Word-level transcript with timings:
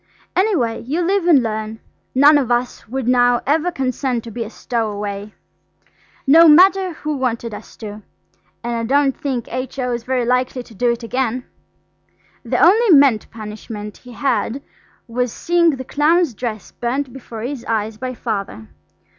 Any 0.35 0.55
way, 0.55 0.79
you 0.79 1.01
live 1.03 1.27
and 1.27 1.43
learn. 1.43 1.79
None 2.15 2.39
of 2.39 2.49
us 2.51 2.87
would 2.89 3.07
now 3.07 3.39
ever 3.45 3.71
consent 3.71 4.23
to 4.23 4.31
be 4.31 4.43
a 4.43 4.49
stowaway, 4.49 5.35
no 6.25 6.47
matter 6.47 6.93
who 6.93 7.15
wanted 7.15 7.53
us 7.53 7.77
to, 7.77 8.01
and 8.63 8.75
I 8.75 8.83
don't 8.95 9.15
think 9.15 9.47
H.O.'s 9.53 10.01
very 10.01 10.25
likely 10.25 10.63
to 10.63 10.73
do 10.73 10.91
it 10.91 11.03
again. 11.03 11.45
The 12.43 12.57
only 12.57 12.89
meant 12.89 13.29
punishment 13.29 13.97
he 13.97 14.13
had 14.13 14.63
was 15.07 15.31
seeing 15.31 15.69
the 15.75 15.85
clown's 15.85 16.33
dress 16.33 16.71
burnt 16.71 17.13
before 17.13 17.43
his 17.43 17.63
eyes 17.65 17.97
by 17.97 18.15
Father. 18.15 18.69